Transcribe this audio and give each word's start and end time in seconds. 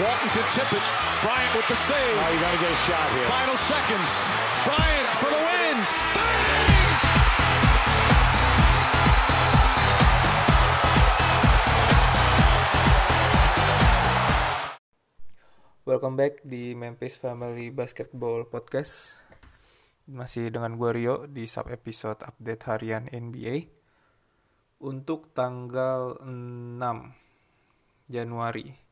Walton 0.00 0.32
can 0.32 0.48
tip 0.56 0.70
it. 0.72 0.80
Bryant 1.20 1.52
with 1.52 1.68
the 1.68 1.76
save. 1.76 2.16
Oh, 2.16 2.28
you 2.32 2.40
got 2.40 2.56
to 2.56 2.60
get 2.64 2.72
a 2.72 2.80
shot 2.88 3.08
here. 3.12 3.28
Final 3.28 3.58
seconds. 3.60 4.10
Bryant 4.64 5.08
for 5.20 5.28
the 5.28 5.36
win. 5.36 5.76
Bang! 6.16 6.40
Welcome 15.84 16.16
back 16.16 16.40
di 16.48 16.72
Memphis 16.72 17.20
Family 17.20 17.68
Basketball 17.68 18.48
Podcast. 18.48 19.20
Masih 20.08 20.48
dengan 20.48 20.80
gue 20.80 20.96
Rio 20.96 21.28
di 21.28 21.44
sub 21.44 21.68
episode 21.68 22.24
update 22.24 22.64
harian 22.72 23.04
NBA. 23.12 23.68
Untuk 24.80 25.36
tanggal 25.36 26.16
6 26.24 28.08
Januari. 28.08 28.89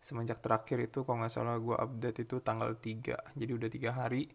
Semenjak 0.00 0.40
terakhir 0.40 0.80
itu 0.80 1.04
kalau 1.04 1.20
nggak 1.20 1.32
salah 1.32 1.60
gue 1.60 1.76
update 1.76 2.24
itu 2.24 2.40
tanggal 2.40 2.72
3. 2.72 3.36
Jadi 3.36 3.52
udah 3.52 3.68
tiga 3.68 3.90
hari. 3.92 4.32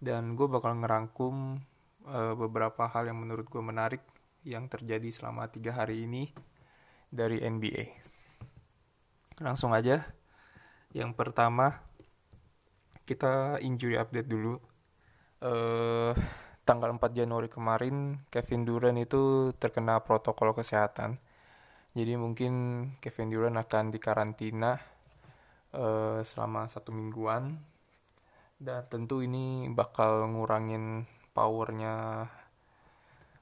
Dan 0.00 0.32
gue 0.32 0.48
bakal 0.48 0.80
ngerangkum 0.80 1.60
uh, 2.08 2.34
beberapa 2.34 2.88
hal 2.88 3.12
yang 3.12 3.20
menurut 3.20 3.44
gue 3.46 3.60
menarik 3.60 4.00
yang 4.48 4.64
terjadi 4.72 5.12
selama 5.12 5.52
tiga 5.52 5.76
hari 5.76 6.08
ini 6.08 6.32
dari 7.12 7.44
NBA. 7.44 7.84
Langsung 9.44 9.76
aja 9.76 10.00
yang 10.96 11.12
pertama 11.12 11.84
kita 13.04 13.60
injury 13.60 14.00
update 14.00 14.28
dulu. 14.30 14.56
Uh, 15.40 16.12
tanggal 16.68 16.92
4 16.94 17.00
Januari 17.10 17.48
kemarin 17.50 18.22
Kevin 18.30 18.62
Durant 18.62 19.00
itu 19.00 19.50
terkena 19.58 19.98
protokol 20.00 20.54
kesehatan. 20.54 21.18
Jadi 21.90 22.14
mungkin 22.14 22.52
Kevin 23.02 23.34
Durant 23.34 23.58
akan 23.58 23.90
dikarantina 23.90 24.78
uh, 25.74 26.22
selama 26.22 26.70
satu 26.70 26.94
mingguan. 26.94 27.58
Dan 28.60 28.84
tentu 28.86 29.24
ini 29.24 29.66
bakal 29.72 30.28
ngurangin 30.30 31.08
powernya 31.34 32.28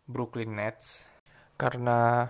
Brooklyn 0.08 0.56
Nets. 0.56 1.12
Karena 1.60 2.24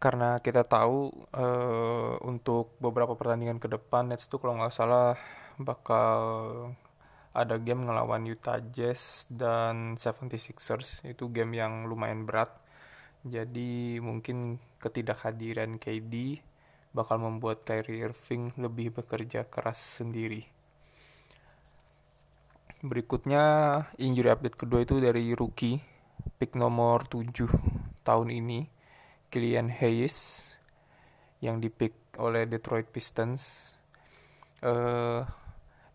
karena 0.00 0.36
kita 0.36 0.68
tahu 0.68 1.08
uh, 1.32 2.20
untuk 2.28 2.76
beberapa 2.76 3.16
pertandingan 3.16 3.56
ke 3.56 3.72
depan 3.72 4.12
Nets 4.12 4.28
tuh 4.28 4.36
kalau 4.36 4.60
nggak 4.60 4.72
salah 4.72 5.16
bakal 5.56 6.20
ada 7.34 7.56
game 7.58 7.88
ngelawan 7.88 8.28
Utah 8.28 8.60
Jazz 8.60 9.26
dan 9.26 9.96
76ers 9.96 11.08
itu 11.08 11.32
game 11.32 11.56
yang 11.56 11.88
lumayan 11.88 12.28
berat 12.28 12.52
jadi 13.24 14.04
mungkin 14.04 14.60
ketidakhadiran 14.84 15.80
KD 15.80 16.44
bakal 16.92 17.18
membuat 17.18 17.64
Kyrie 17.64 18.04
Irving 18.04 18.52
lebih 18.60 18.92
bekerja 19.00 19.48
keras 19.48 19.80
sendiri. 19.80 20.44
Berikutnya 22.84 23.44
injury 23.96 24.28
update 24.28 24.60
kedua 24.60 24.84
itu 24.84 25.00
dari 25.00 25.32
rookie 25.32 25.80
pick 26.36 26.52
nomor 26.52 27.08
7 27.08 27.32
tahun 28.04 28.28
ini 28.28 28.68
Killian 29.32 29.72
Hayes 29.72 30.52
yang 31.40 31.64
dipick 31.64 31.96
oleh 32.20 32.44
Detroit 32.44 32.92
Pistons. 32.92 33.72
Uh, 34.60 35.24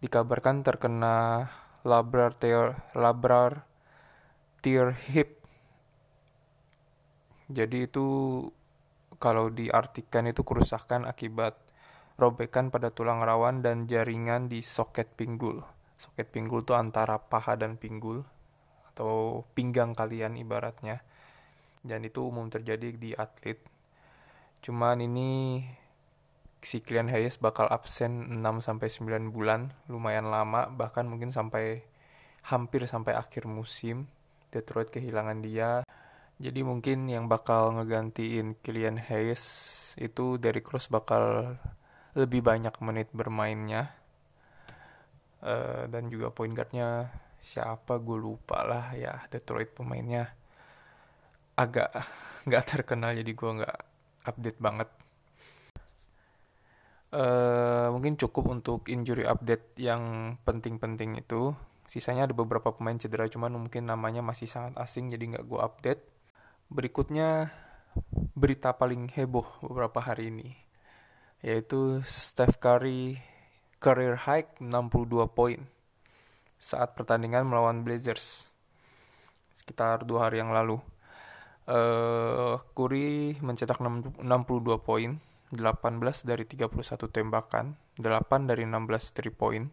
dikabarkan 0.01 0.65
terkena 0.65 1.49
labrar 1.85 2.33
tear 2.33 2.85
labrar 2.93 3.65
tear 4.61 4.93
hip 5.09 5.38
jadi 7.49 7.89
itu 7.89 8.05
kalau 9.17 9.51
diartikan 9.51 10.29
itu 10.29 10.45
kerusakan 10.45 11.09
akibat 11.09 11.57
robekan 12.15 12.69
pada 12.69 12.93
tulang 12.93 13.19
rawan 13.19 13.65
dan 13.65 13.89
jaringan 13.89 14.47
di 14.47 14.61
soket 14.61 15.17
pinggul 15.17 15.65
soket 15.99 16.31
pinggul 16.31 16.63
itu 16.63 16.71
antara 16.77 17.19
paha 17.19 17.59
dan 17.59 17.75
pinggul 17.75 18.23
atau 18.95 19.43
pinggang 19.51 19.91
kalian 19.91 20.39
ibaratnya 20.39 21.03
dan 21.83 22.03
itu 22.03 22.23
umum 22.23 22.47
terjadi 22.51 22.95
di 22.95 23.11
atlet. 23.15 23.59
Cuman 24.59 24.99
ini 24.99 25.63
si 26.59 26.83
Kylian 26.83 27.07
Hayes 27.07 27.39
bakal 27.39 27.71
absen 27.71 28.43
6 28.43 28.59
sampai 28.59 28.87
9 28.91 29.31
bulan, 29.31 29.71
lumayan 29.87 30.27
lama 30.27 30.67
bahkan 30.67 31.07
mungkin 31.07 31.31
sampai 31.31 31.83
hampir 32.43 32.83
sampai 32.87 33.15
akhir 33.15 33.47
musim. 33.47 34.11
Detroit 34.49 34.89
kehilangan 34.89 35.39
dia. 35.45 35.85
Jadi 36.39 36.63
mungkin 36.63 37.11
yang 37.11 37.27
bakal 37.27 37.75
ngegantiin 37.75 38.55
Kylian 38.63 38.95
Hayes 38.95 39.43
itu 39.99 40.39
dari 40.39 40.63
Cross 40.63 40.87
bakal 40.87 41.55
lebih 42.15 42.39
banyak 42.39 42.71
menit 42.79 43.11
bermainnya. 43.11 43.91
Uh, 45.43 45.87
dan 45.91 46.07
juga 46.07 46.31
point 46.31 46.55
guardnya 46.55 47.11
siapa? 47.43 47.99
Gue 47.99 48.15
lupa 48.15 48.63
lah 48.63 48.95
ya 48.95 49.27
Detroit 49.27 49.75
pemainnya 49.75 50.31
agak 51.59 51.91
nggak 52.47 52.63
terkenal 52.63 53.11
jadi 53.19 53.31
gue 53.35 53.51
nggak 53.59 53.77
update 54.31 54.59
banget. 54.63 54.89
Uh, 57.11 57.91
mungkin 57.91 58.15
cukup 58.15 58.47
untuk 58.47 58.87
injury 58.87 59.27
update 59.27 59.75
yang 59.75 60.35
penting-penting 60.47 61.19
itu. 61.19 61.51
Sisanya 61.83 62.31
ada 62.31 62.35
beberapa 62.37 62.71
pemain 62.71 62.95
cedera 62.95 63.27
cuman 63.27 63.59
mungkin 63.59 63.91
namanya 63.91 64.23
masih 64.23 64.47
sangat 64.47 64.79
asing 64.79 65.11
jadi 65.11 65.35
nggak 65.35 65.45
gue 65.49 65.59
update 65.59 66.18
berikutnya 66.69 67.49
berita 68.37 68.77
paling 68.77 69.09
heboh 69.11 69.45
beberapa 69.65 69.99
hari 69.99 70.29
ini 70.29 70.55
yaitu 71.41 71.99
Steph 72.05 72.61
Curry 72.61 73.19
career 73.81 74.15
high 74.15 74.45
62 74.61 75.29
poin 75.33 75.59
saat 76.61 76.93
pertandingan 76.93 77.47
melawan 77.49 77.81
Blazers 77.81 78.53
sekitar 79.57 80.05
dua 80.05 80.29
hari 80.29 80.39
yang 80.39 80.53
lalu 80.53 80.77
uh, 81.69 82.57
Curry 82.73 83.37
mencetak 83.39 83.77
62 83.79 84.25
poin, 84.81 85.21
18 85.53 86.29
dari 86.29 86.43
31 86.45 86.73
tembakan, 87.09 87.77
8 88.01 88.49
dari 88.49 88.65
16 88.65 89.29
3 89.29 89.29
point, 89.33 89.65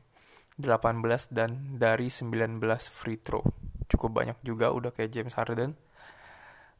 18 0.60 1.32
dan 1.32 1.50
dari 1.76 2.08
19 2.12 2.60
free 2.92 3.20
throw. 3.20 3.42
Cukup 3.88 4.12
banyak 4.12 4.38
juga 4.44 4.70
udah 4.72 4.92
kayak 4.92 5.10
James 5.12 5.34
Harden. 5.34 5.74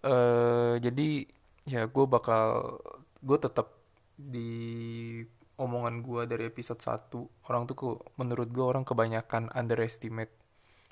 Uh, 0.07 0.79
jadi 0.79 1.27
ya 1.67 1.91
gue 1.91 2.07
bakal 2.07 2.79
gue 3.27 3.39
tetap 3.43 3.75
di 4.15 5.19
omongan 5.59 5.99
gue 5.99 6.23
dari 6.31 6.47
episode 6.47 6.79
1 6.79 7.51
orang 7.51 7.67
tuh 7.67 7.99
menurut 8.15 8.49
gue 8.55 8.63
orang 8.63 8.87
kebanyakan 8.87 9.51
underestimate 9.51 10.31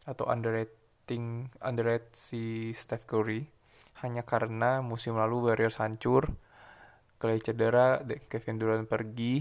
atau 0.03 0.27
underrating 0.27 1.47
underrate 1.63 2.11
si 2.11 2.75
Steph 2.75 3.07
Curry 3.07 3.55
hanya 4.05 4.21
karena 4.27 4.85
musim 4.85 5.17
lalu 5.17 5.49
Warriors 5.49 5.81
hancur, 5.81 6.35
Clay 7.17 7.41
cedera, 7.41 8.03
Kevin 8.29 8.61
Durant 8.61 8.85
pergi, 8.85 9.41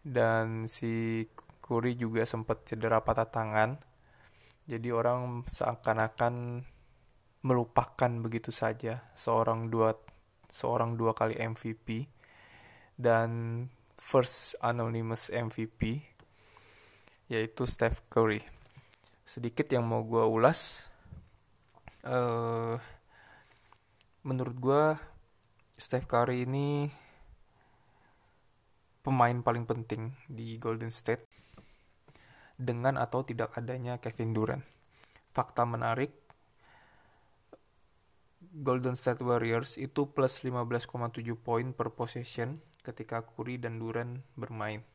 dan 0.00 0.64
si 0.64 1.24
Curry 1.60 1.92
juga 1.98 2.24
sempat 2.24 2.64
cedera 2.64 3.04
patah 3.04 3.28
tangan. 3.28 3.76
Jadi 4.64 4.88
orang 4.88 5.44
seakan-akan 5.44 6.64
melupakan 7.44 8.08
begitu 8.24 8.48
saja 8.48 9.04
seorang 9.12 9.68
dua 9.68 9.92
seorang 10.48 10.96
dua 10.96 11.12
kali 11.12 11.36
MVP 11.36 12.08
dan 12.96 13.62
first 14.00 14.56
anonymous 14.64 15.28
MVP 15.28 16.00
yaitu 17.28 17.64
Steph 17.64 18.04
Curry. 18.08 18.40
Sedikit 19.24 19.68
yang 19.72 19.84
mau 19.88 20.04
gue 20.04 20.24
ulas. 20.24 20.92
Uh, 22.04 22.76
menurut 24.24 24.56
gue 24.60 24.84
Steph 25.76 26.04
Curry 26.04 26.44
ini 26.44 26.88
pemain 29.04 29.36
paling 29.44 29.68
penting 29.68 30.16
di 30.28 30.56
Golden 30.56 30.92
State 30.92 31.28
dengan 32.56 32.96
atau 32.96 33.20
tidak 33.20 33.56
adanya 33.56 34.00
Kevin 34.00 34.32
Durant. 34.32 34.64
Fakta 35.34 35.66
menarik, 35.68 36.23
Golden 38.54 38.94
State 38.94 39.18
Warriors 39.26 39.74
itu 39.82 40.14
plus 40.14 40.38
15,7 40.38 40.86
poin 41.34 41.74
per 41.74 41.90
possession 41.90 42.62
ketika 42.86 43.26
Curry 43.26 43.58
dan 43.58 43.82
Durant 43.82 44.22
bermain. 44.38 44.86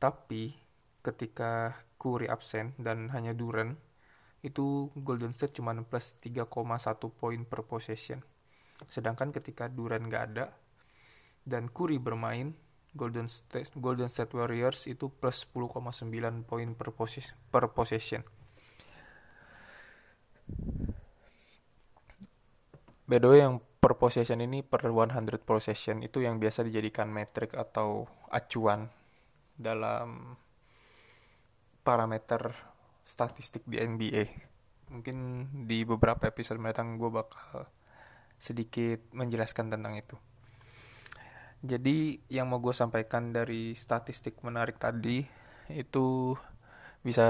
Tapi 0.00 0.56
ketika 1.04 1.76
Curry 2.00 2.32
absen 2.32 2.72
dan 2.80 3.12
hanya 3.12 3.36
Durant, 3.36 3.76
itu 4.40 4.88
Golden 4.96 5.36
State 5.36 5.52
cuma 5.52 5.76
plus 5.84 6.16
3,1 6.16 6.48
poin 7.12 7.40
per 7.44 7.60
possession. 7.68 8.24
Sedangkan 8.88 9.28
ketika 9.28 9.68
Durant 9.68 10.08
gak 10.08 10.24
ada 10.32 10.48
dan 11.44 11.68
Curry 11.68 12.00
bermain, 12.00 12.56
Golden 12.96 13.28
State 13.28 13.76
Golden 13.76 14.08
State 14.08 14.32
Warriors 14.32 14.88
itu 14.88 15.12
plus 15.12 15.44
10,9 15.44 16.08
poin 16.48 16.68
per, 16.72 16.88
possession, 16.96 17.36
per 17.52 17.68
possession. 17.76 18.24
By 23.12 23.20
the 23.20 23.28
way, 23.28 23.44
yang 23.44 23.60
per 23.76 24.00
possession 24.00 24.40
ini 24.40 24.64
per 24.64 24.88
100 24.88 25.20
possession 25.44 26.00
itu 26.00 26.24
yang 26.24 26.40
biasa 26.40 26.64
dijadikan 26.64 27.12
metrik 27.12 27.52
atau 27.52 28.08
acuan 28.32 28.88
dalam 29.52 30.32
parameter 31.84 32.56
statistik 33.04 33.68
di 33.68 33.76
NBA. 33.84 34.24
Mungkin 34.96 35.44
di 35.68 35.84
beberapa 35.84 36.24
episode 36.24 36.56
mendatang 36.56 36.96
gue 36.96 37.12
bakal 37.12 37.68
sedikit 38.40 39.04
menjelaskan 39.12 39.68
tentang 39.68 39.92
itu. 39.92 40.16
Jadi 41.60 42.16
yang 42.32 42.48
mau 42.48 42.64
gue 42.64 42.72
sampaikan 42.72 43.28
dari 43.28 43.76
statistik 43.76 44.40
menarik 44.40 44.80
tadi 44.80 45.20
itu 45.68 46.32
bisa 47.04 47.28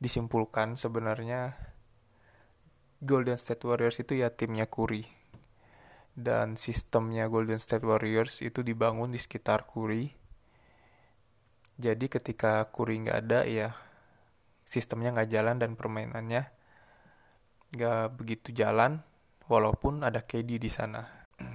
disimpulkan 0.00 0.80
sebenarnya 0.80 1.69
Golden 3.00 3.40
State 3.40 3.64
Warriors 3.64 3.96
itu 3.96 4.20
ya 4.20 4.28
timnya 4.28 4.68
Curry. 4.68 5.08
Dan 6.12 6.60
sistemnya 6.60 7.32
Golden 7.32 7.56
State 7.56 7.88
Warriors 7.88 8.44
itu 8.44 8.60
dibangun 8.60 9.08
di 9.08 9.16
sekitar 9.16 9.64
Curry. 9.64 10.12
Jadi 11.80 12.06
ketika 12.12 12.68
Curry 12.68 13.00
nggak 13.00 13.18
ada 13.24 13.40
ya 13.48 13.72
sistemnya 14.68 15.16
nggak 15.16 15.30
jalan 15.32 15.56
dan 15.56 15.80
permainannya 15.80 16.52
nggak 17.72 18.20
begitu 18.20 18.52
jalan 18.52 19.00
walaupun 19.48 20.04
ada 20.04 20.20
KD 20.20 20.60
di 20.60 20.68
sana. 20.68 21.08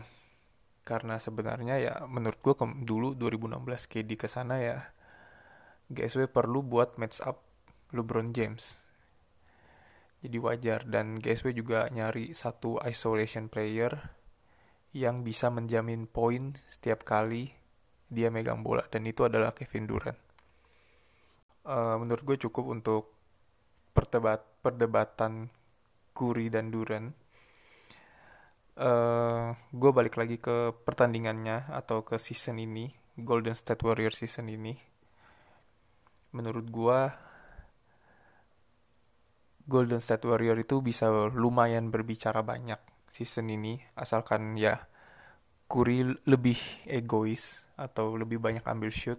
Karena 0.89 1.21
sebenarnya 1.21 1.77
ya 1.77 1.93
menurut 2.09 2.41
gue 2.41 2.57
dulu 2.81 3.13
2016 3.13 3.61
KD 3.85 4.09
ke 4.17 4.25
sana 4.25 4.57
ya 4.57 4.77
GSW 5.93 6.25
perlu 6.25 6.65
buat 6.65 6.97
match 6.97 7.21
up 7.21 7.45
LeBron 7.93 8.33
James. 8.33 8.84
Jadi 10.25 10.37
wajar 10.41 10.81
dan 10.89 11.21
GSW 11.21 11.53
juga 11.53 11.85
nyari 11.93 12.33
satu 12.33 12.81
isolation 12.81 13.45
player 13.45 13.93
yang 14.95 15.21
bisa 15.21 15.53
menjamin 15.53 16.09
poin 16.09 16.57
setiap 16.65 17.05
kali 17.05 17.53
dia 18.09 18.33
megang 18.33 18.65
bola 18.65 18.81
dan 18.89 19.05
itu 19.05 19.21
adalah 19.21 19.53
Kevin 19.53 19.85
Durant. 19.85 20.19
Uh, 21.65 21.97
menurut 22.01 22.25
gue 22.25 22.37
cukup 22.49 22.65
untuk 22.73 23.13
perdebat 23.93 24.41
perdebatan 24.65 25.53
Curry 26.17 26.49
dan 26.49 26.73
Durant. 26.73 27.13
Uh, 28.75 29.53
gue 29.71 29.91
balik 29.93 30.17
lagi 30.17 30.41
ke 30.41 30.73
pertandingannya 30.73 31.69
atau 31.69 32.01
ke 32.01 32.17
season 32.17 32.57
ini, 32.57 32.89
Golden 33.13 33.53
State 33.53 33.85
Warriors 33.85 34.19
season 34.19 34.49
ini 34.49 34.95
menurut 36.35 36.67
gua 36.67 37.15
Golden 39.65 39.97
State 39.97 40.25
Warrior 40.29 40.61
itu 40.61 40.81
bisa 40.85 41.09
lumayan 41.33 41.89
berbicara 41.89 42.45
banyak 42.45 42.77
season 43.09 43.49
ini 43.49 43.81
asalkan 43.97 44.59
ya 44.59 44.85
Curry 45.65 46.21
lebih 46.29 46.59
egois 46.85 47.65
atau 47.73 48.13
lebih 48.13 48.37
banyak 48.37 48.61
ambil 48.69 48.93
shoot. 48.93 49.17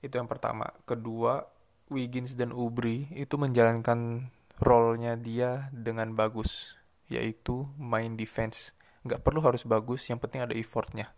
Itu 0.00 0.16
yang 0.16 0.30
pertama. 0.30 0.72
Kedua 0.88 1.44
Wiggins 1.92 2.32
dan 2.32 2.56
Ubri 2.56 3.12
itu 3.12 3.36
menjalankan 3.36 4.32
role-nya 4.56 5.20
dia 5.20 5.68
dengan 5.76 6.16
bagus 6.16 6.80
yaitu 7.12 7.68
main 7.76 8.16
defense. 8.16 8.72
Nggak 9.04 9.20
perlu 9.20 9.44
harus 9.44 9.68
bagus 9.68 10.08
yang 10.08 10.16
penting 10.16 10.44
ada 10.44 10.56
effortnya. 10.56 11.12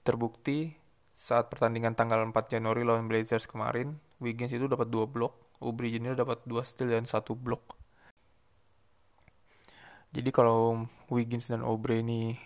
Terbukti 0.00 0.76
saat 1.12 1.52
pertandingan 1.52 1.92
tanggal 1.92 2.18
4 2.24 2.32
Januari 2.48 2.82
lawan 2.82 3.06
Blazers 3.06 3.44
kemarin, 3.44 4.00
Wiggins 4.18 4.50
itu 4.50 4.66
dapat 4.66 4.90
2 4.90 5.06
blok, 5.06 5.41
Aubrey 5.62 5.94
Junior 5.94 6.18
dapat 6.18 6.42
2 6.44 6.60
steal 6.66 6.90
dan 6.90 7.06
1 7.06 7.22
blok. 7.38 7.78
Jadi 10.12 10.28
kalau 10.28 10.84
Wiggins 11.08 11.48
dan 11.48 11.64
Aubrey 11.64 12.04
ini 12.04 12.36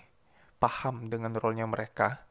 paham 0.62 1.10
dengan 1.10 1.34
role-nya 1.34 1.66
mereka 1.66 2.28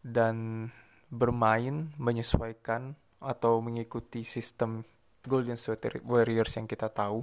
dan 0.00 0.68
bermain 1.10 1.90
menyesuaikan 1.98 2.94
atau 3.18 3.58
mengikuti 3.60 4.22
sistem 4.22 4.86
Golden 5.26 5.58
State 5.58 6.00
Warriors 6.06 6.56
yang 6.56 6.64
kita 6.64 6.88
tahu, 6.88 7.20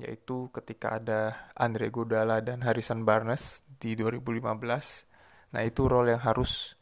yaitu 0.00 0.50
ketika 0.50 0.98
ada 0.98 1.52
Andre 1.54 1.92
Godala 1.92 2.42
dan 2.42 2.64
Harrison 2.66 3.06
Barnes 3.06 3.62
di 3.78 3.94
2015. 3.94 5.06
Nah, 5.54 5.62
itu 5.62 5.86
role 5.86 6.16
yang 6.16 6.22
harus 6.24 6.74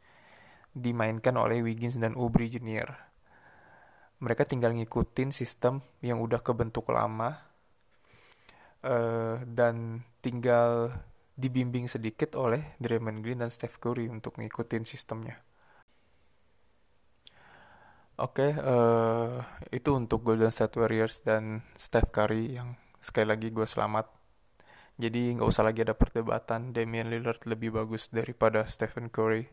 dimainkan 0.73 1.37
oleh 1.37 1.61
Wiggins 1.61 2.00
dan 2.00 2.17
Ubri 2.17 2.49
Junior. 2.49 3.11
Mereka 4.22 4.46
tinggal 4.46 4.70
ngikutin 4.78 5.34
sistem 5.34 5.82
yang 5.98 6.22
udah 6.22 6.38
kebentuk 6.38 6.86
lama 6.94 7.42
uh, 8.86 9.42
dan 9.42 10.06
tinggal 10.22 10.94
dibimbing 11.34 11.90
sedikit 11.90 12.38
oleh 12.38 12.78
Draymond 12.78 13.19
Green 13.19 13.42
dan 13.42 13.50
Steph 13.50 13.82
Curry 13.82 14.06
untuk 14.06 14.38
ngikutin 14.38 14.86
sistemnya. 14.86 15.42
Oke, 18.22 18.54
okay, 18.54 18.60
uh, 18.62 19.42
eh, 19.72 19.80
itu 19.82 19.90
untuk 19.96 20.22
Golden 20.22 20.52
State 20.52 20.78
Warriors 20.78 21.26
dan 21.26 21.64
Steph 21.74 22.14
Curry 22.14 22.54
yang 22.54 22.78
sekali 23.02 23.26
lagi 23.26 23.50
gue 23.50 23.66
selamat. 23.66 24.06
Jadi 25.00 25.34
nggak 25.34 25.48
usah 25.48 25.66
lagi 25.66 25.82
ada 25.82 25.98
perdebatan 25.98 26.70
Damian 26.70 27.10
Lillard 27.10 27.42
lebih 27.48 27.74
bagus 27.74 28.12
daripada 28.12 28.62
Stephen 28.69 29.10
Curry 29.10 29.48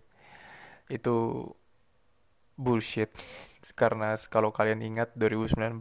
itu 0.89 1.45
bullshit 2.59 3.15
karena 3.79 4.19
kalau 4.27 4.51
kalian 4.51 4.83
ingat 4.83 5.15
2019 5.15 5.79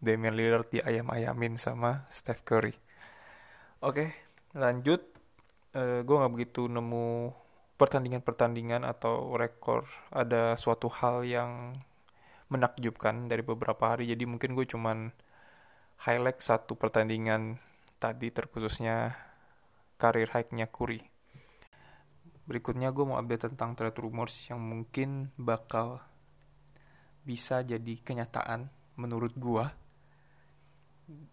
Damian 0.00 0.36
Lillard 0.36 0.68
di 0.68 0.80
ayam-ayamin 0.80 1.56
sama 1.56 2.08
Steph 2.12 2.44
Curry. 2.44 2.72
Oke, 3.84 4.12
lanjut. 4.56 5.04
Uh, 5.72 6.00
eh, 6.00 6.00
gue 6.04 6.16
nggak 6.16 6.32
begitu 6.32 6.68
nemu 6.68 7.32
pertandingan-pertandingan 7.76 8.84
atau 8.84 9.32
rekor 9.36 9.88
ada 10.12 10.52
suatu 10.56 10.92
hal 10.92 11.24
yang 11.24 11.76
menakjubkan 12.52 13.28
dari 13.28 13.40
beberapa 13.40 13.96
hari. 13.96 14.08
Jadi 14.08 14.24
mungkin 14.28 14.52
gue 14.56 14.68
cuman 14.68 15.12
highlight 16.04 16.40
satu 16.40 16.76
pertandingan 16.76 17.60
tadi 18.00 18.32
terkhususnya 18.32 19.16
karir 20.00 20.32
high-nya 20.32 20.68
Curry. 20.68 21.00
Berikutnya 22.50 22.90
gue 22.90 23.06
mau 23.06 23.14
update 23.14 23.54
tentang 23.54 23.78
trade 23.78 24.02
rumors 24.02 24.34
yang 24.50 24.58
mungkin 24.58 25.30
bakal 25.38 26.02
bisa 27.22 27.62
jadi 27.62 27.94
kenyataan 28.02 28.66
menurut 28.98 29.30
gue 29.38 29.64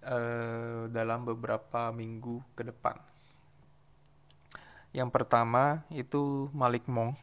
uh, 0.06 0.86
dalam 0.94 1.25
beberapa 1.25 1.90
minggu 1.90 2.46
ke 2.54 2.62
depan. 2.69 3.02
Yang 4.94 5.10
pertama 5.10 5.90
itu 5.90 6.54
Malik 6.54 6.86
Monk, 6.86 7.18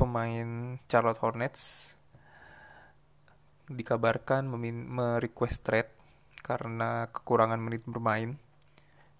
pemain 0.00 0.80
Charlotte 0.88 1.20
Hornets, 1.20 1.92
dikabarkan 3.68 4.48
merequest 4.88 5.68
trade 5.68 5.92
karena 6.40 7.12
kekurangan 7.12 7.60
menit 7.60 7.84
bermain. 7.84 8.40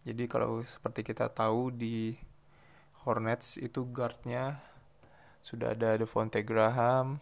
Jadi 0.09 0.25
kalau 0.25 0.65
seperti 0.65 1.05
kita 1.05 1.29
tahu 1.29 1.69
di 1.69 2.17
Hornets 3.09 3.57
itu 3.57 3.89
guardnya 3.89 4.61
sudah 5.41 5.73
ada 5.73 5.97
Devonte 5.97 6.45
Graham, 6.45 7.17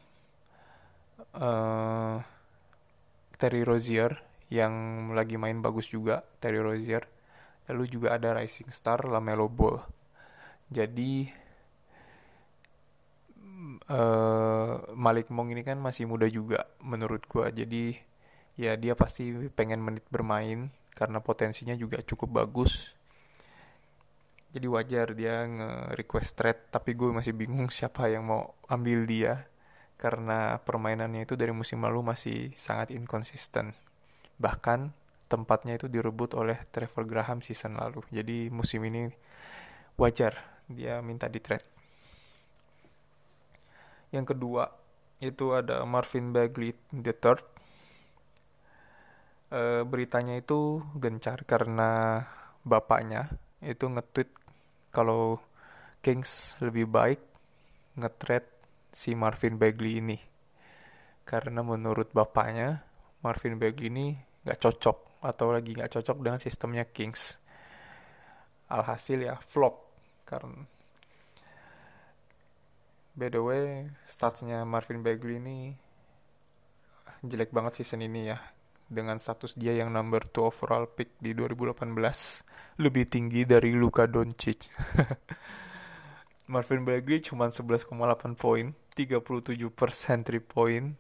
uh, 1.39 2.19
Terry 3.39 3.63
Rozier 3.63 4.19
yang 4.51 4.75
lagi 5.15 5.39
main 5.39 5.63
bagus 5.63 5.95
juga 5.95 6.27
Terry 6.43 6.59
Rozier, 6.59 7.07
lalu 7.71 7.87
juga 7.87 8.19
ada 8.19 8.35
rising 8.35 8.67
star 8.75 9.07
Lamelo 9.07 9.47
Ball. 9.47 9.79
Jadi 10.67 11.31
uh, 13.87 14.91
Malik 14.99 15.31
Monk 15.31 15.55
ini 15.55 15.63
kan 15.63 15.79
masih 15.79 16.11
muda 16.11 16.27
juga 16.27 16.67
menurut 16.83 17.23
gua. 17.31 17.55
Jadi 17.55 17.95
ya 18.59 18.75
dia 18.75 18.99
pasti 18.99 19.31
pengen 19.55 19.87
menit 19.87 20.03
bermain 20.11 20.75
karena 20.99 21.23
potensinya 21.23 21.79
juga 21.79 22.03
cukup 22.03 22.43
bagus 22.43 22.96
jadi 24.57 24.67
wajar 24.73 25.07
dia 25.13 25.45
nge-request 25.45 26.33
trade 26.33 26.63
tapi 26.73 26.97
gue 26.97 27.13
masih 27.13 27.37
bingung 27.37 27.69
siapa 27.69 28.09
yang 28.09 28.25
mau 28.25 28.57
ambil 28.73 29.05
dia 29.05 29.45
karena 30.01 30.57
permainannya 30.65 31.29
itu 31.29 31.37
dari 31.37 31.53
musim 31.53 31.85
lalu 31.85 32.01
masih 32.01 32.57
sangat 32.57 32.97
inkonsisten 32.97 33.77
bahkan 34.41 34.97
tempatnya 35.29 35.77
itu 35.77 35.93
direbut 35.93 36.33
oleh 36.39 36.57
Trevor 36.71 37.03
Graham 37.03 37.43
season 37.43 37.75
lalu. 37.83 37.99
Jadi 38.15 38.47
musim 38.47 38.85
ini 38.87 39.11
wajar 39.99 40.39
dia 40.71 41.03
minta 41.03 41.27
di 41.27 41.43
trade 41.43 41.77
yang 44.15 44.27
kedua 44.27 44.71
itu 45.19 45.57
ada 45.57 45.83
Marvin 45.89 46.31
Bagley 46.31 46.77
the 46.93 47.15
third. 47.17 47.41
E, 49.49 49.83
beritanya 49.87 50.37
itu 50.37 50.85
gencar 50.99 51.43
karena 51.49 52.23
bapaknya 52.67 53.31
itu 53.63 53.87
nge-tweet 53.89 54.31
kalau 54.97 55.37
Kings 56.01 56.57
lebih 56.65 56.89
baik 56.89 57.21
nge-trade 58.01 58.49
si 58.89 59.13
Marvin 59.13 59.61
Bagley 59.61 60.01
ini. 60.01 60.17
Karena 61.29 61.61
menurut 61.61 62.17
bapaknya, 62.17 62.81
Marvin 63.21 63.61
Bagley 63.61 63.93
ini 63.93 64.07
gak 64.49 64.65
cocok 64.65 65.21
atau 65.27 65.51
lagi 65.51 65.75
nggak 65.75 65.91
cocok 65.91 66.17
dengan 66.23 66.41
sistemnya 66.41 66.87
Kings. 66.89 67.37
Alhasil 68.73 69.21
ya 69.27 69.37
flop 69.39 69.87
karena 70.27 70.67
by 73.15 73.31
the 73.31 73.39
way 73.39 73.87
statsnya 74.05 74.67
Marvin 74.67 75.07
Bagley 75.07 75.39
ini 75.39 75.59
jelek 77.23 77.55
banget 77.55 77.81
season 77.81 78.03
ini 78.03 78.29
ya 78.29 78.39
dengan 78.87 79.19
status 79.23 79.55
dia 79.55 79.75
yang 79.75 79.91
number 79.91 80.23
2 80.27 80.51
overall 80.51 80.87
pick 80.91 81.15
di 81.23 81.33
2018 81.33 82.46
lebih 82.77 83.09
tinggi 83.09 83.49
dari 83.49 83.73
Luka 83.73 84.05
Doncic. 84.05 84.69
Marvin 86.53 86.87
Bagley 86.87 87.19
cuma 87.25 87.51
11,8 87.51 87.91
poin 88.39 88.71
37% 88.95 89.67
3 89.67 90.41
point 90.47 90.95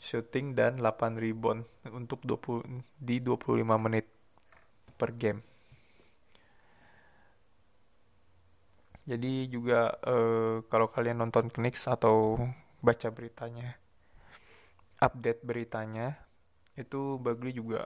shooting 0.00 0.56
dan 0.56 0.80
8 0.80 1.20
rebound 1.20 1.68
untuk 1.92 2.24
20 2.24 2.82
di 2.96 3.20
25 3.20 3.64
menit 3.76 4.06
per 4.96 5.12
game. 5.12 5.44
Jadi 9.04 9.52
juga 9.52 9.92
uh, 10.08 10.64
kalau 10.72 10.88
kalian 10.88 11.20
nonton 11.20 11.52
Knicks 11.52 11.84
atau 11.84 12.40
baca 12.80 13.08
beritanya 13.12 13.76
update 15.00 15.44
beritanya 15.44 16.16
itu 16.76 17.20
Bagley 17.20 17.52
juga 17.52 17.84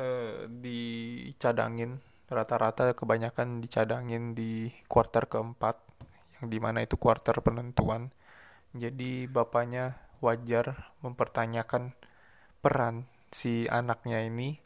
uh, 0.00 0.48
dicadangin 0.48 2.00
rata-rata 2.26 2.90
kebanyakan 2.92 3.62
dicadangin 3.62 4.34
di 4.34 4.68
kuarter 4.90 5.30
keempat 5.30 5.78
yang 6.38 6.46
di 6.50 6.58
mana 6.58 6.82
itu 6.82 6.98
kuarter 6.98 7.38
penentuan. 7.40 8.10
Jadi 8.76 9.30
bapaknya 9.30 9.96
wajar 10.20 10.92
mempertanyakan 11.00 11.94
peran 12.60 13.06
si 13.30 13.70
anaknya 13.70 14.26
ini 14.26 14.58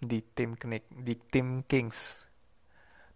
di 0.00 0.20
tim 0.20 0.58
Knick, 0.58 0.88
di 0.90 1.14
tim 1.16 1.62
Kings. 1.64 2.26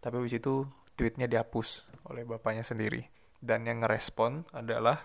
Tapi 0.00 0.20
habis 0.20 0.36
itu 0.36 0.68
tweetnya 0.94 1.26
dihapus 1.26 1.88
oleh 2.08 2.22
bapaknya 2.24 2.62
sendiri. 2.62 3.04
Dan 3.44 3.68
yang 3.68 3.84
ngerespon 3.84 4.48
adalah 4.56 4.96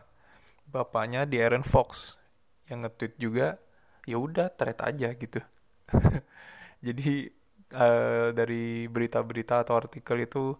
bapaknya 0.69 1.27
di 1.27 1.41
Aaron 1.41 1.65
Fox 1.65 2.15
yang 2.69 2.85
nge-tweet 2.85 3.17
juga 3.17 3.57
ya 4.05 4.21
udah 4.21 4.53
thread 4.53 4.79
aja 4.79 5.09
gitu 5.17 5.41
jadi 6.85 7.29
uh, 7.75 8.29
dari 8.33 8.85
berita-berita 8.89 9.65
atau 9.65 9.77
artikel 9.77 10.23
itu 10.23 10.57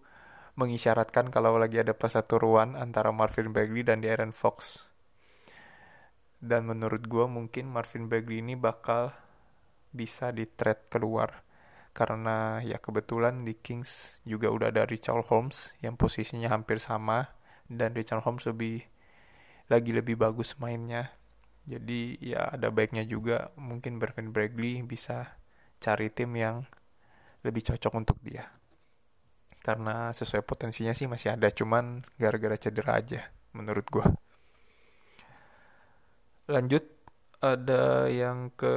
mengisyaratkan 0.58 1.30
kalau 1.32 1.56
lagi 1.56 1.80
ada 1.80 1.94
perseteruan 1.94 2.76
antara 2.76 3.14
Marvin 3.14 3.54
Bagley 3.54 3.86
dan 3.86 4.02
Aaron 4.04 4.34
Fox. 4.34 4.86
Dan 6.40 6.68
menurut 6.68 7.04
gue 7.04 7.26
mungkin 7.28 7.68
Marvin 7.68 8.08
Bagley 8.08 8.40
ini 8.40 8.56
bakal 8.56 9.12
bisa 9.92 10.32
di 10.32 10.48
trade 10.48 10.88
keluar. 10.88 11.44
Karena 11.90 12.62
ya 12.62 12.78
kebetulan 12.78 13.42
di 13.42 13.58
Kings 13.58 14.22
juga 14.22 14.48
udah 14.48 14.70
ada 14.70 14.86
Richard 14.86 15.26
Holmes 15.28 15.74
yang 15.84 15.98
posisinya 16.00 16.48
hampir 16.48 16.80
sama. 16.80 17.36
Dan 17.70 17.94
Richard 17.94 18.24
Holmes 18.24 18.48
lebih 18.48 18.82
lagi 19.70 19.94
lebih 19.94 20.18
bagus 20.18 20.58
mainnya 20.58 21.14
jadi 21.68 22.16
ya 22.20 22.40
ada 22.56 22.72
baiknya 22.72 23.04
juga 23.04 23.52
mungkin 23.60 24.00
Bervin 24.00 24.32
Bagley 24.32 24.80
bisa 24.80 25.36
cari 25.80 26.08
tim 26.08 26.32
yang 26.36 26.64
lebih 27.44 27.72
cocok 27.72 27.92
untuk 27.96 28.18
dia. 28.24 28.48
Karena 29.60 30.08
sesuai 30.12 30.40
potensinya 30.44 30.96
sih 30.96 31.04
masih 31.04 31.36
ada, 31.36 31.52
cuman 31.52 32.00
gara-gara 32.16 32.56
cedera 32.56 32.96
aja 32.96 33.28
menurut 33.52 33.84
gua. 33.92 34.08
Lanjut 36.48 36.84
ada 37.44 38.08
yang 38.08 38.52
ke 38.56 38.74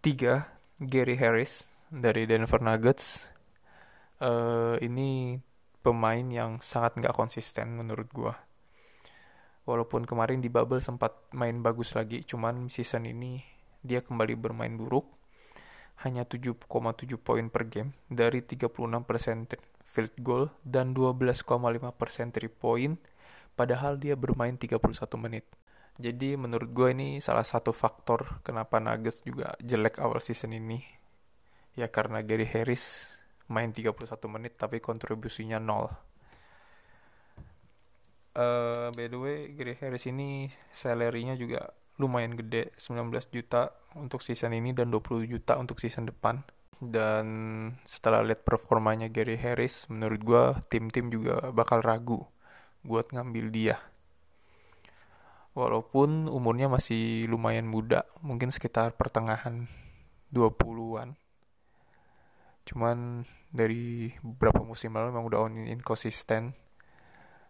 tiga 0.00 0.48
Gary 0.80 1.16
Harris 1.16 1.76
dari 1.92 2.24
Denver 2.24 2.60
Nuggets. 2.60 3.28
Uh, 4.16 4.80
ini 4.80 5.36
pemain 5.84 6.24
yang 6.24 6.56
sangat 6.64 6.96
nggak 6.96 7.12
konsisten 7.12 7.76
menurut 7.76 8.08
gua 8.16 8.45
Walaupun 9.66 10.06
kemarin 10.06 10.38
di 10.38 10.46
bubble 10.46 10.78
sempat 10.78 11.26
main 11.34 11.58
bagus 11.58 11.98
lagi, 11.98 12.22
cuman 12.22 12.70
season 12.70 13.02
ini 13.02 13.42
dia 13.82 13.98
kembali 13.98 14.38
bermain 14.38 14.78
buruk. 14.78 15.10
Hanya 16.06 16.22
7,7 16.22 16.62
poin 17.18 17.50
per 17.50 17.66
game 17.66 17.90
dari 18.06 18.46
36% 18.46 19.58
field 19.82 20.14
goal 20.22 20.54
dan 20.62 20.94
12,5% 20.94 21.42
3 21.50 22.46
point, 22.52 22.94
padahal 23.58 23.98
dia 23.98 24.14
bermain 24.14 24.54
31 24.54 24.78
menit. 25.18 25.50
Jadi 25.96 26.36
menurut 26.36 26.70
gue 26.70 26.88
ini 26.92 27.08
salah 27.24 27.42
satu 27.42 27.72
faktor 27.72 28.44
kenapa 28.44 28.76
Nuggets 28.78 29.24
juga 29.24 29.56
jelek 29.64 29.98
awal 29.98 30.20
season 30.20 30.52
ini. 30.52 30.84
Ya 31.72 31.88
karena 31.88 32.20
Gary 32.20 32.44
Harris 32.44 33.16
main 33.48 33.72
31 33.72 33.96
menit 34.28 34.60
tapi 34.60 34.78
kontribusinya 34.84 35.56
nol 35.56 35.88
uh, 38.36 38.92
by 38.92 39.08
the 39.08 39.18
way 39.18 39.38
Gary 39.56 39.74
Harris 39.80 40.04
ini 40.06 40.52
salary-nya 40.70 41.34
juga 41.34 41.72
lumayan 41.96 42.36
gede 42.36 42.76
19 42.76 43.08
juta 43.32 43.72
untuk 43.96 44.20
season 44.20 44.52
ini 44.52 44.76
dan 44.76 44.92
20 44.92 45.24
juta 45.24 45.56
untuk 45.56 45.80
season 45.80 46.06
depan. 46.06 46.44
Dan 46.76 47.26
setelah 47.88 48.20
lihat 48.20 48.44
performanya 48.44 49.08
Gary 49.08 49.40
Harris 49.40 49.88
menurut 49.88 50.20
gue 50.20 50.44
tim-tim 50.68 51.08
juga 51.08 51.48
bakal 51.48 51.80
ragu 51.80 52.20
buat 52.84 53.08
ngambil 53.16 53.48
dia. 53.48 53.76
Walaupun 55.56 56.28
umurnya 56.28 56.68
masih 56.68 57.24
lumayan 57.32 57.64
muda 57.64 58.04
mungkin 58.20 58.52
sekitar 58.52 58.92
pertengahan 58.92 59.64
20-an 60.28 61.16
cuman 62.66 63.22
dari 63.54 64.10
beberapa 64.20 64.66
musim 64.66 64.90
lalu 64.90 65.14
memang 65.14 65.26
udah 65.30 65.40
on 65.46 65.54
inconsistent 65.70 66.50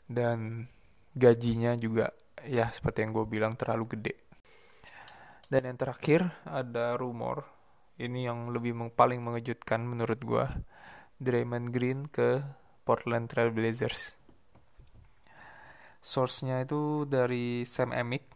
dan 0.07 0.69
gajinya 1.17 1.73
juga 1.81 2.13
ya 2.45 2.69
seperti 2.69 3.09
yang 3.09 3.17
gue 3.17 3.27
bilang 3.27 3.57
terlalu 3.57 3.97
gede. 3.97 4.15
Dan 5.49 5.73
yang 5.73 5.79
terakhir 5.81 6.29
ada 6.45 7.01
rumor 7.01 7.49
ini 7.97 8.29
yang 8.29 8.53
lebih 8.53 8.77
paling 8.93 9.25
mengejutkan 9.25 9.81
menurut 9.89 10.21
gue 10.21 10.45
Draymond 11.17 11.73
Green 11.73 12.05
ke 12.13 12.45
Portland 12.85 13.33
Trail 13.33 13.49
Blazers. 13.49 14.13
Source-nya 16.05 16.63
itu 16.63 17.09
dari 17.09 17.65
Sam 17.65 17.91
Amick 17.91 18.29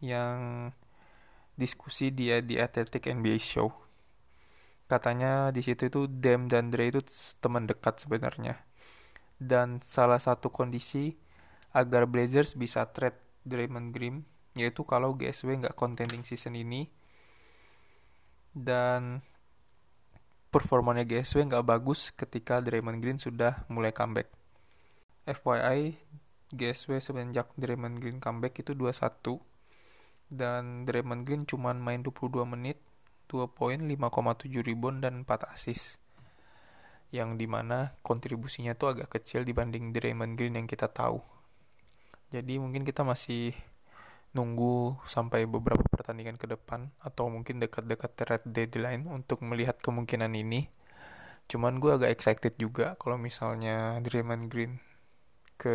yang 0.00 0.70
diskusi 1.58 2.14
dia 2.14 2.38
di 2.40 2.56
Athletic 2.56 3.10
NBA 3.10 3.42
Show. 3.42 3.68
Katanya 4.88 5.52
di 5.52 5.60
situ 5.60 5.92
itu 5.92 6.08
Dem 6.08 6.48
dan 6.48 6.72
Dre 6.72 6.88
itu 6.88 7.04
teman 7.42 7.68
dekat 7.68 8.00
sebenarnya. 8.00 8.64
Dan 9.36 9.82
salah 9.84 10.22
satu 10.22 10.48
kondisi 10.48 11.18
agar 11.72 12.08
Blazers 12.08 12.56
bisa 12.56 12.88
trade 12.88 13.18
Draymond 13.44 13.92
Green 13.92 14.24
yaitu 14.58 14.82
kalau 14.82 15.14
GSW 15.14 15.62
nggak 15.62 15.76
contending 15.78 16.26
season 16.26 16.58
ini 16.58 16.90
dan 18.56 19.22
performanya 20.48 21.04
GSW 21.04 21.46
nggak 21.46 21.66
bagus 21.68 22.10
ketika 22.10 22.58
Draymond 22.64 22.98
Green 23.04 23.20
sudah 23.20 23.62
mulai 23.68 23.92
comeback. 23.92 24.32
FYI, 25.28 26.00
GSW 26.56 26.98
semenjak 27.04 27.52
Draymond 27.60 28.00
Green 28.00 28.18
comeback 28.18 28.56
itu 28.64 28.72
2-1 28.72 29.44
dan 30.32 30.88
Draymond 30.88 31.28
Green 31.28 31.44
cuma 31.44 31.76
main 31.76 32.00
22 32.00 32.48
menit, 32.48 32.80
2 33.28 33.44
poin, 33.52 33.76
5,7 33.76 34.64
rebound 34.64 35.04
dan 35.04 35.24
4 35.28 35.52
assist. 35.52 36.00
Yang 37.12 37.40
di 37.40 37.46
mana 37.48 37.96
kontribusinya 38.04 38.76
tuh 38.76 38.96
agak 38.96 39.20
kecil 39.20 39.44
dibanding 39.44 39.92
Draymond 39.92 40.36
Green 40.36 40.56
yang 40.56 40.68
kita 40.68 40.88
tahu. 40.88 41.20
Jadi 42.28 42.60
mungkin 42.60 42.84
kita 42.84 43.04
masih 43.04 43.56
nunggu 44.36 45.00
sampai 45.08 45.48
beberapa 45.48 45.80
pertandingan 45.88 46.36
ke 46.36 46.44
depan 46.44 46.92
atau 47.00 47.32
mungkin 47.32 47.56
dekat-dekat 47.64 48.10
trade 48.12 48.46
deadline 48.48 49.08
untuk 49.08 49.40
melihat 49.40 49.80
kemungkinan 49.80 50.36
ini. 50.36 50.68
Cuman 51.48 51.80
gue 51.80 51.96
agak 51.96 52.12
excited 52.12 52.54
juga 52.60 53.00
kalau 53.00 53.16
misalnya 53.16 53.96
Draymond 54.04 54.52
Green 54.52 54.76
ke 55.56 55.74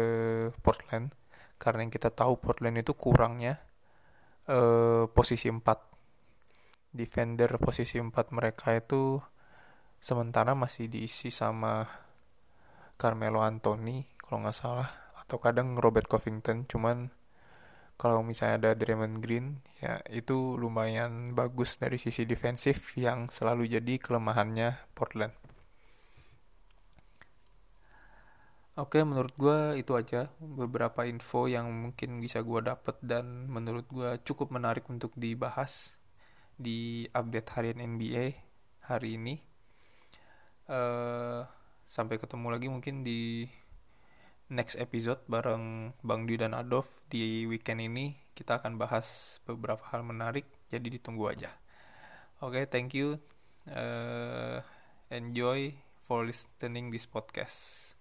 Portland 0.62 1.12
karena 1.58 1.84
yang 1.86 1.94
kita 1.94 2.14
tahu 2.14 2.38
Portland 2.38 2.78
itu 2.78 2.94
kurangnya 2.94 3.58
uh, 4.48 5.10
posisi 5.10 5.50
4 5.50 5.64
defender 6.94 7.50
posisi 7.58 7.98
4 7.98 8.14
mereka 8.30 8.72
itu 8.78 9.18
sementara 9.98 10.54
masih 10.54 10.88
diisi 10.88 11.34
sama 11.34 11.90
Carmelo 12.96 13.42
Anthony 13.42 14.06
kalau 14.22 14.46
nggak 14.46 14.56
salah 14.56 15.03
atau 15.34 15.42
kadang 15.42 15.74
Robert 15.82 16.06
Covington 16.06 16.70
cuman 16.70 17.10
kalau 17.98 18.22
misalnya 18.22 18.70
ada 18.70 18.72
Draymond 18.78 19.18
Green 19.18 19.66
ya 19.82 19.98
itu 20.14 20.54
lumayan 20.62 21.34
bagus 21.34 21.82
dari 21.82 21.98
sisi 21.98 22.30
defensif 22.30 22.94
yang 23.02 23.34
selalu 23.34 23.66
jadi 23.66 23.98
kelemahannya 23.98 24.78
Portland. 24.94 25.34
Oke, 28.78 29.02
menurut 29.02 29.34
gue 29.34 29.82
itu 29.82 29.98
aja 29.98 30.30
beberapa 30.38 31.10
info 31.10 31.50
yang 31.50 31.66
mungkin 31.74 32.22
bisa 32.22 32.46
gue 32.46 32.62
dapet 32.62 33.02
dan 33.02 33.50
menurut 33.50 33.90
gue 33.90 34.22
cukup 34.22 34.54
menarik 34.54 34.86
untuk 34.86 35.18
dibahas 35.18 35.98
di 36.62 37.10
update 37.10 37.50
harian 37.58 37.82
NBA 37.82 38.38
hari 38.86 39.18
ini. 39.18 39.42
Uh, 40.70 41.42
sampai 41.90 42.22
ketemu 42.22 42.54
lagi 42.54 42.70
mungkin 42.70 43.02
di 43.02 43.50
next 44.52 44.76
episode 44.76 45.24
bareng 45.32 45.96
Bang 46.04 46.28
Di 46.28 46.36
dan 46.36 46.52
Adolf 46.52 47.08
di 47.08 47.48
weekend 47.48 47.80
ini 47.80 48.18
kita 48.34 48.60
akan 48.60 48.76
bahas 48.76 49.40
beberapa 49.46 49.82
hal 49.94 50.04
menarik 50.04 50.50
jadi 50.68 50.90
ditunggu 50.90 51.30
aja. 51.30 51.52
Oke, 52.44 52.60
okay, 52.60 52.66
thank 52.68 52.92
you. 52.98 53.22
Uh, 53.70 54.60
enjoy 55.08 55.72
for 56.04 56.28
listening 56.28 56.92
this 56.92 57.08
podcast. 57.08 57.93